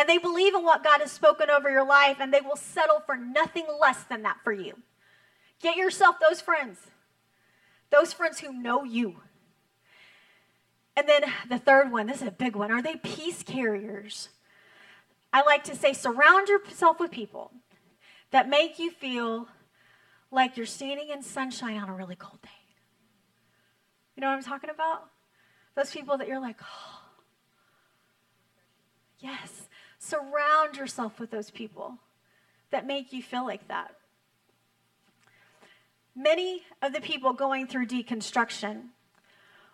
[0.00, 3.02] and they believe in what God has spoken over your life, and they will settle
[3.04, 4.78] for nothing less than that for you.
[5.60, 6.78] Get yourself those friends,
[7.90, 9.16] those friends who know you.
[10.96, 12.72] And then the third one, this is a big one.
[12.72, 14.30] Are they peace carriers?
[15.34, 17.52] I like to say surround yourself with people
[18.30, 19.48] that make you feel
[20.30, 22.48] like you're standing in sunshine on a really cold day.
[24.16, 25.10] You know what I'm talking about?
[25.74, 27.02] Those people that you're like, oh,
[29.18, 29.68] yes,
[30.00, 31.98] Surround yourself with those people
[32.70, 33.94] that make you feel like that.
[36.16, 38.88] Many of the people going through deconstruction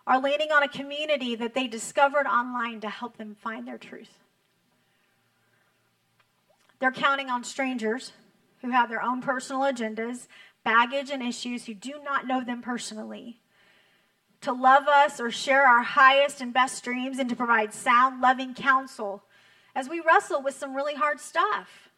[0.05, 4.19] are leaning on a community that they discovered online to help them find their truth.
[6.79, 8.11] They're counting on strangers
[8.61, 10.27] who have their own personal agendas,
[10.63, 13.39] baggage, and issues who do not know them personally
[14.41, 18.53] to love us or share our highest and best dreams and to provide sound, loving
[18.53, 19.23] counsel
[19.77, 21.91] as we wrestle with some really hard stuff.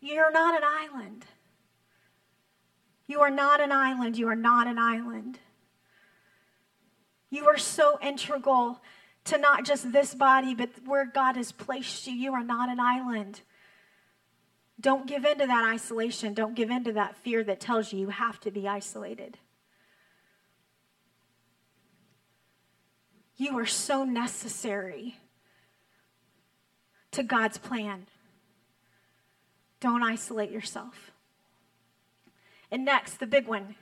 [0.00, 1.24] You're not an island.
[3.08, 4.16] You are not an island.
[4.16, 5.40] You are not an island.
[7.28, 8.80] You are so integral
[9.24, 12.14] to not just this body, but where God has placed you.
[12.14, 13.40] You are not an island.
[14.80, 16.34] Don't give in to that isolation.
[16.34, 19.38] Don't give in to that fear that tells you you have to be isolated.
[23.36, 25.16] You are so necessary
[27.12, 28.06] to God's plan.
[29.80, 31.10] Don't isolate yourself.
[32.70, 33.74] And next, the big one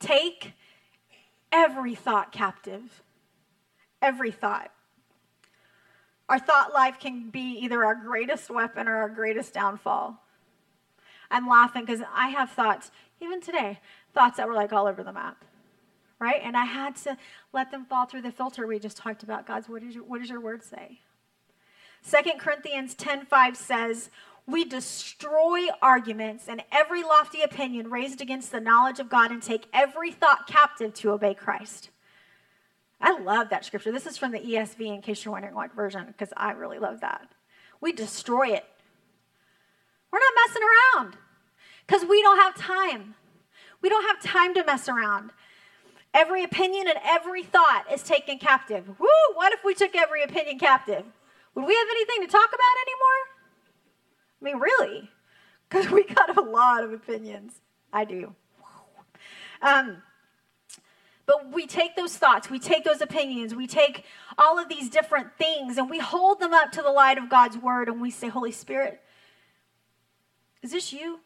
[0.00, 0.52] take
[1.52, 3.02] every thought captive.
[4.00, 4.72] Every thought.
[6.28, 10.18] Our thought life can be either our greatest weapon or our greatest downfall.
[11.30, 12.90] I'm laughing because I have thoughts,
[13.20, 13.80] even today,
[14.14, 15.44] thoughts that were like all over the map,
[16.18, 16.40] right?
[16.42, 17.16] And I had to
[17.52, 19.46] let them fall through the filter we just talked about.
[19.46, 21.00] God's, what, is your, what does your word say?
[22.02, 24.10] 2 Corinthians 10:5 says,
[24.46, 29.68] "We destroy arguments and every lofty opinion raised against the knowledge of God and take
[29.72, 31.90] every thought captive to obey Christ."
[33.00, 33.90] I love that scripture.
[33.90, 37.00] This is from the ESV in case you're wondering what version because I really love
[37.00, 37.28] that.
[37.80, 38.64] We destroy it.
[40.10, 41.16] We're not messing around
[41.86, 43.16] because we don't have time.
[43.80, 45.32] We don't have time to mess around.
[46.14, 49.00] Every opinion and every thought is taken captive.
[49.00, 49.08] Woo!
[49.34, 51.04] What if we took every opinion captive?
[51.54, 53.22] Would we have anything to talk about anymore?
[54.40, 55.10] I mean, really?
[55.68, 57.60] Because we got a lot of opinions.
[57.92, 58.34] I do.
[59.60, 60.02] Um,
[61.24, 64.04] but we take those thoughts, we take those opinions, we take
[64.36, 67.56] all of these different things, and we hold them up to the light of God's
[67.56, 69.00] word, and we say, Holy Spirit,
[70.62, 71.20] is this you?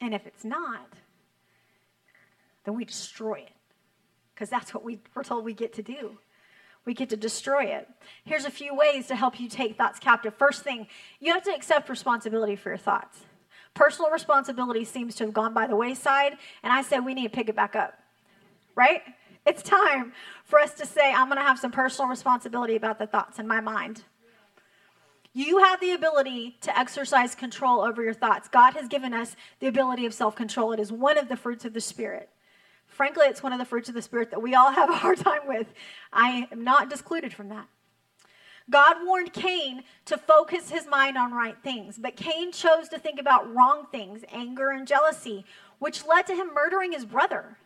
[0.00, 0.92] And if it's not,
[2.64, 3.52] then we destroy it.
[4.34, 6.18] Because that's what we, we're told we get to do.
[6.86, 7.88] We get to destroy it.
[8.24, 10.34] Here's a few ways to help you take thoughts captive.
[10.36, 10.86] First thing,
[11.20, 13.18] you have to accept responsibility for your thoughts.
[13.74, 17.28] Personal responsibility seems to have gone by the wayside, and I say we need to
[17.28, 17.98] pick it back up.
[18.76, 19.02] Right?
[19.44, 20.12] It's time
[20.44, 23.46] for us to say, I'm going to have some personal responsibility about the thoughts in
[23.46, 24.02] my mind.
[25.32, 28.48] You have the ability to exercise control over your thoughts.
[28.48, 30.72] God has given us the ability of self control.
[30.72, 32.30] It is one of the fruits of the Spirit.
[32.88, 35.18] Frankly, it's one of the fruits of the Spirit that we all have a hard
[35.18, 35.66] time with.
[36.12, 37.68] I am not discluded from that.
[38.68, 43.20] God warned Cain to focus his mind on right things, but Cain chose to think
[43.20, 45.44] about wrong things, anger and jealousy,
[45.78, 47.58] which led to him murdering his brother.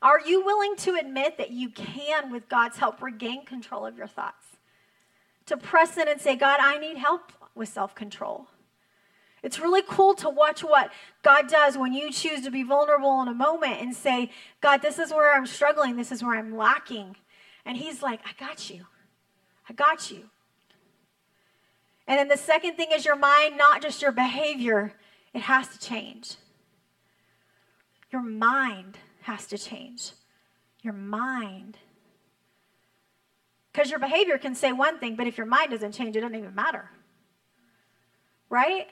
[0.00, 4.06] Are you willing to admit that you can, with God's help, regain control of your
[4.06, 4.58] thoughts?
[5.48, 8.46] to press in and say, God, I need help with self control.
[9.48, 10.92] It's really cool to watch what
[11.22, 14.30] God does when you choose to be vulnerable in a moment and say,
[14.60, 15.96] God, this is where I'm struggling.
[15.96, 17.16] This is where I'm lacking.
[17.64, 18.84] And He's like, I got you.
[19.66, 20.28] I got you.
[22.06, 24.92] And then the second thing is your mind, not just your behavior,
[25.32, 26.34] it has to change.
[28.12, 30.12] Your mind has to change.
[30.82, 31.78] Your mind
[33.72, 36.36] because your behavior can say one thing, but if your mind doesn't change, it doesn't
[36.36, 36.90] even matter.
[38.50, 38.88] Right?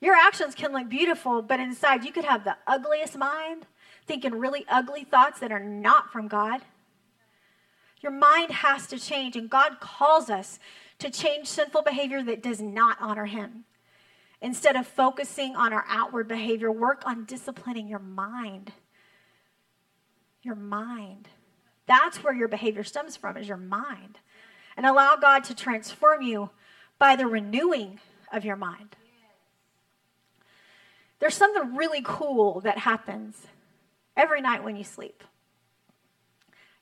[0.00, 3.66] Your actions can look beautiful, but inside you could have the ugliest mind,
[4.06, 6.62] thinking really ugly thoughts that are not from God.
[8.00, 10.58] Your mind has to change, and God calls us
[10.98, 13.64] to change sinful behavior that does not honor Him.
[14.40, 18.72] Instead of focusing on our outward behavior, work on disciplining your mind.
[20.42, 21.28] Your mind.
[21.86, 24.18] That's where your behavior stems from, is your mind.
[24.78, 26.48] And allow God to transform you
[26.98, 28.00] by the renewing
[28.32, 28.96] of your mind.
[31.20, 33.36] There's something really cool that happens
[34.16, 35.22] every night when you sleep.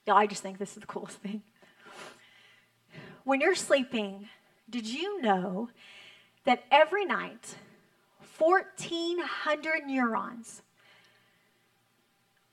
[0.07, 1.43] Y'all, I just think this is the coolest thing.
[3.25, 4.29] When you're sleeping,
[4.71, 5.69] did you know
[6.45, 7.57] that every night
[8.39, 10.63] 1,400 neurons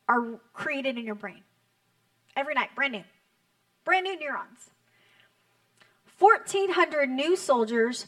[0.09, 1.43] are created in your brain?
[2.35, 3.03] every night, brand new.
[3.83, 4.71] Brand new neurons.
[6.19, 8.07] 1,400 new soldiers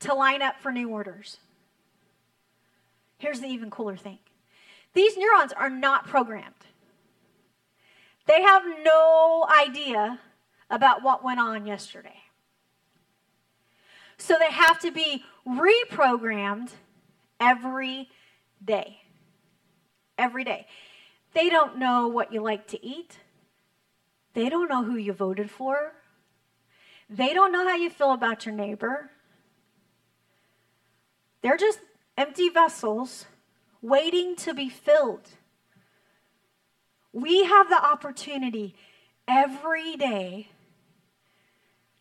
[0.00, 1.38] to line up for new orders.
[3.20, 4.18] Here's the even cooler thing
[4.94, 6.66] these neurons are not programmed,
[8.26, 10.18] they have no idea
[10.70, 12.22] about what went on yesterday.
[14.16, 16.70] So they have to be reprogrammed
[17.38, 18.08] every
[18.64, 18.98] day.
[20.18, 20.66] Every day.
[21.32, 23.18] They don't know what you like to eat.
[24.34, 25.94] They don't know who you voted for.
[27.08, 29.10] They don't know how you feel about your neighbor.
[31.42, 31.80] They're just
[32.20, 33.24] empty vessels
[33.80, 35.26] waiting to be filled.
[37.12, 38.74] We have the opportunity
[39.26, 40.48] every day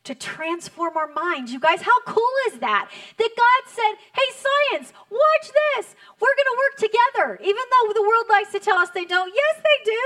[0.04, 1.54] to transform our minds.
[1.54, 2.90] You guys, how cool is that?
[3.18, 5.96] That God said, hey, science, watch this.
[6.20, 7.40] We're going to work together.
[7.42, 9.34] Even though the world likes to tell us they don't.
[9.34, 10.06] Yes, they do.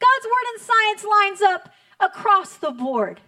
[0.00, 1.68] God's word and science lines up
[2.00, 3.20] across the board.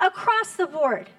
[0.00, 1.10] Across the board.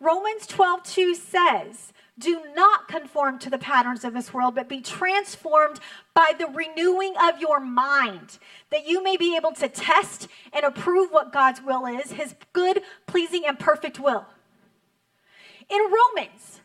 [0.00, 4.80] Romans 12 2 says, do not conform to the patterns of this world, but be
[4.80, 5.78] transformed
[6.14, 8.38] by the renewing of your mind,
[8.70, 12.82] that you may be able to test and approve what God's will is, his good,
[13.06, 14.26] pleasing, and perfect will.
[15.70, 16.60] In Romans,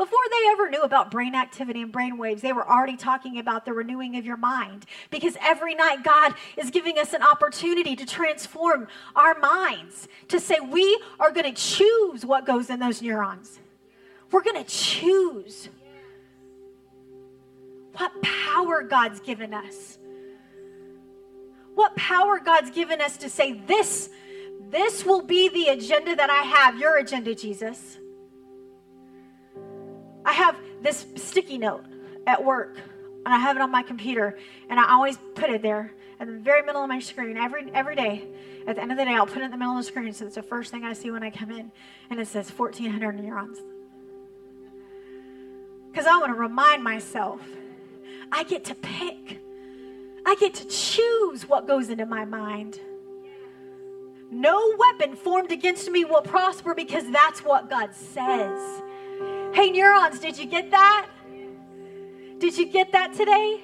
[0.00, 3.66] before they ever knew about brain activity and brain waves, they were already talking about
[3.66, 4.86] the renewing of your mind.
[5.10, 10.58] Because every night, God is giving us an opportunity to transform our minds, to say
[10.58, 13.60] we are going to choose what goes in those neurons.
[14.30, 15.68] We're going to choose
[17.92, 19.98] what power God's given us.
[21.74, 24.08] What power God's given us to say, this,
[24.70, 27.98] this will be the agenda that I have, your agenda, Jesus.
[30.24, 31.84] I have this sticky note
[32.26, 32.76] at work,
[33.24, 36.34] and I have it on my computer, and I always put it there at the
[36.34, 38.28] very middle of my screen every every day.
[38.66, 40.12] At the end of the day, I'll put it in the middle of the screen
[40.12, 41.72] so it's the first thing I see when I come in,
[42.10, 43.58] and it says 1,400 neurons.
[45.90, 47.40] Because I want to remind myself
[48.30, 49.40] I get to pick,
[50.26, 52.78] I get to choose what goes into my mind.
[54.30, 58.82] No weapon formed against me will prosper because that's what God says.
[59.52, 61.08] Hey, neurons, did you get that?
[62.38, 63.62] Did you get that today?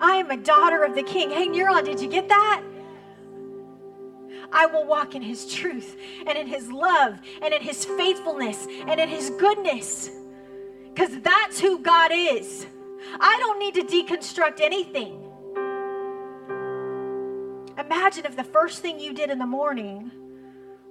[0.00, 1.30] I am a daughter of the King.
[1.30, 2.62] Hey, neuron, did you get that?
[4.52, 5.96] I will walk in his truth
[6.26, 10.10] and in his love and in his faithfulness and in his goodness.
[10.92, 12.66] Because that's who God is.
[13.20, 15.20] I don't need to deconstruct anything.
[17.76, 20.12] Imagine if the first thing you did in the morning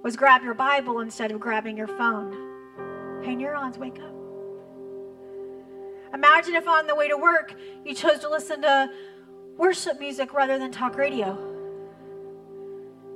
[0.02, 2.53] was grab your Bible instead of grabbing your phone.
[3.24, 4.14] Hey, neurons, wake up.
[6.12, 7.54] Imagine if on the way to work
[7.84, 8.90] you chose to listen to
[9.56, 11.36] worship music rather than talk radio.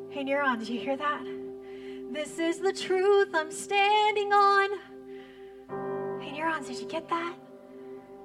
[0.09, 1.25] Hey, neurons, did you hear that?
[2.11, 4.71] This is the truth I'm standing on.
[6.23, 7.37] Hey, Neurons, did you get that?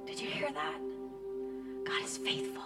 [0.05, 0.79] Did you hear that?
[1.83, 2.63] God is faithful.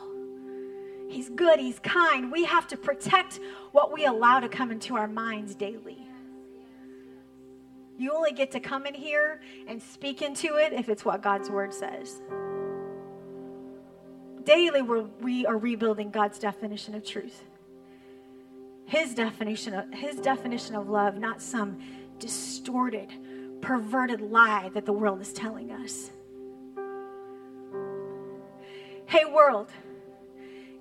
[1.09, 1.59] He's good.
[1.59, 2.31] He's kind.
[2.31, 3.39] We have to protect
[3.71, 6.06] what we allow to come into our minds daily.
[7.97, 11.49] You only get to come in here and speak into it if it's what God's
[11.49, 12.21] word says.
[14.43, 17.43] Daily, we're, we are rebuilding God's definition of truth.
[18.85, 21.81] His definition of, his definition of love, not some
[22.19, 23.09] distorted,
[23.61, 26.11] perverted lie that the world is telling us.
[29.07, 29.69] Hey, world,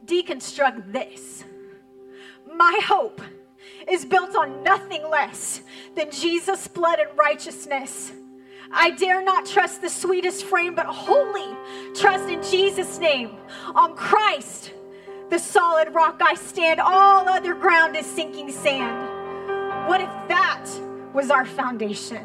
[0.04, 1.44] deconstruct this.
[2.54, 3.20] My hope
[3.90, 5.60] is built on nothing less
[5.94, 8.12] than Jesus' blood and righteousness.
[8.72, 11.56] I dare not trust the sweetest frame, but wholly
[11.94, 13.36] trust in Jesus' name,
[13.74, 14.72] on Christ,
[15.30, 16.80] the solid rock I stand.
[16.80, 19.88] All other ground is sinking sand.
[19.88, 20.64] What if that
[21.12, 22.24] was our foundation?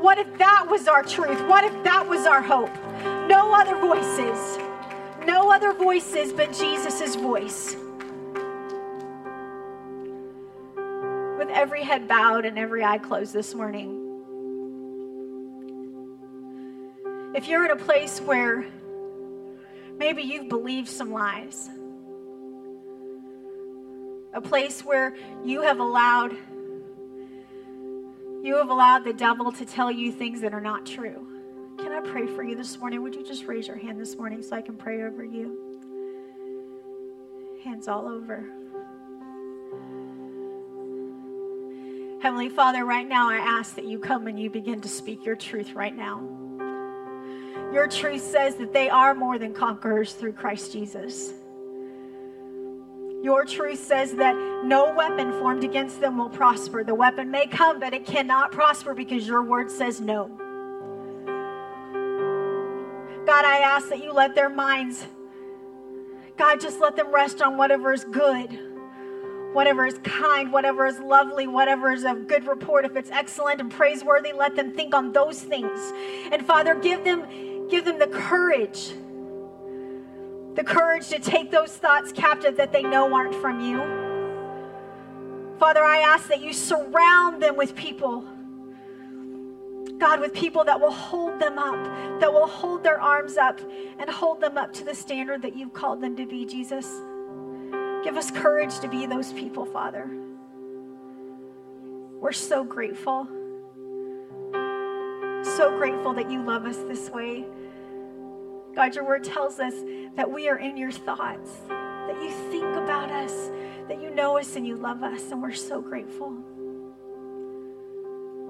[0.00, 1.40] What if that was our truth?
[1.46, 2.74] What if that was our hope?
[3.28, 4.58] No other voices.
[5.26, 7.76] No other voices but Jesus' voice.
[11.60, 13.90] Every head bowed and every eye closed this morning,
[17.34, 18.64] if you're in a place where
[19.98, 21.68] maybe you've believed some lies,
[24.32, 26.34] a place where you have allowed
[28.42, 31.26] you have allowed the devil to tell you things that are not true.
[31.76, 33.02] Can I pray for you this morning?
[33.02, 35.58] Would you just raise your hand this morning so I can pray over you?
[37.62, 38.46] Hands all over.
[42.22, 45.36] Heavenly Father, right now I ask that you come and you begin to speak your
[45.36, 46.20] truth right now.
[47.72, 51.32] Your truth says that they are more than conquerors through Christ Jesus.
[53.22, 56.84] Your truth says that no weapon formed against them will prosper.
[56.84, 60.26] The weapon may come, but it cannot prosper because your word says no.
[63.24, 65.06] God, I ask that you let their minds,
[66.36, 68.50] God, just let them rest on whatever is good,
[69.52, 72.84] whatever is kind, whatever is lovely, whatever is of good report.
[72.84, 75.92] If it's excellent and praiseworthy, let them think on those things.
[76.32, 78.92] And Father, give them, give them the courage
[80.54, 83.78] the courage to take those thoughts captive that they know aren't from you.
[85.58, 88.24] Father, I ask that you surround them with people.
[89.98, 93.60] God, with people that will hold them up, that will hold their arms up
[93.98, 96.86] and hold them up to the standard that you've called them to be, Jesus.
[98.02, 100.10] Give us courage to be those people, Father.
[102.20, 103.26] We're so grateful.
[105.42, 107.44] So grateful that you love us this way.
[108.74, 109.74] God, your word tells us
[110.16, 113.50] that we are in your thoughts, that you think about us,
[113.88, 116.36] that you know us and you love us, and we're so grateful.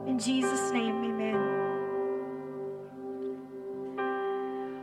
[0.06, 1.69] In Jesus' name, amen.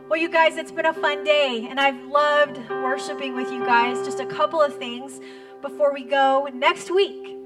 [0.08, 4.02] Well, you guys, it's been a fun day, and I've loved worshiping with you guys.
[4.06, 5.20] Just a couple of things
[5.60, 6.48] before we go.
[6.54, 7.36] Next week,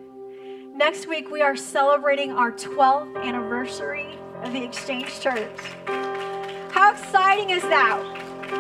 [0.73, 5.59] next week, we are celebrating our 12th anniversary of the Exchange Church.
[6.71, 8.01] How exciting is that?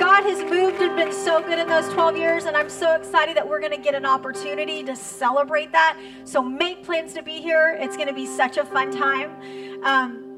[0.00, 3.36] God has moved and been so good in those 12 years, and I'm so excited
[3.36, 5.96] that we're going to get an opportunity to celebrate that.
[6.24, 7.78] So make plans to be here.
[7.80, 9.84] It's going to be such a fun time.
[9.84, 10.31] Um,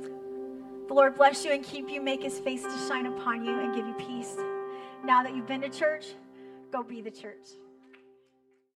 [0.89, 3.74] the Lord bless you and keep you, make his face to shine upon you, and
[3.74, 4.37] give you peace.
[5.05, 6.14] Now that you've been to church,
[6.72, 7.49] go be the church.